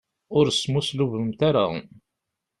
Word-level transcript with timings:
Ur 0.37 0.45
smuslubemt 0.51 1.39
ara. 1.49 1.65